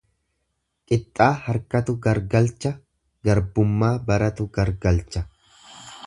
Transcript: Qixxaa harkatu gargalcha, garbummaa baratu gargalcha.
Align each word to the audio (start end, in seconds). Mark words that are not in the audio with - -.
Qixxaa 0.91 1.33
harkatu 1.49 1.93
gargalcha, 2.05 2.71
garbummaa 3.29 3.91
baratu 4.09 4.47
gargalcha. 4.57 5.23